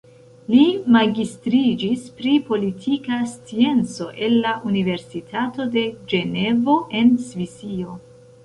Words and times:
Li 0.51 0.61
magistriĝis 0.93 2.07
pri 2.21 2.33
politika 2.47 3.19
scienco 3.33 4.09
el 4.29 4.39
la 4.47 4.55
Universitato 4.73 5.69
de 5.77 5.85
Ĝenevo 6.15 6.83
en 7.03 7.17
Svisio. 7.31 7.99